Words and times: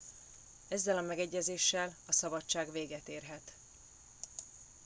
ezzel 0.67 0.97
a 0.97 1.01
megegyezéssel 1.01 1.95
a 2.07 2.11
szabadság 2.11 2.71
véget 2.71 3.07
érhet 3.07 3.53